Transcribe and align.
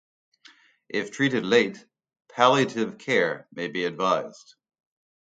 If 0.89 1.11
treated 1.11 1.45
late, 1.45 1.85
palliative 2.29 2.97
care 2.97 3.47
may 3.51 3.67
be 3.67 3.85
advised. 3.85 4.55